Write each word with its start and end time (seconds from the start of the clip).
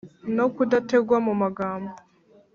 no 0.35 0.45
kudategwa 0.55 1.17
mu 1.25 1.33
magambo. 1.41 1.93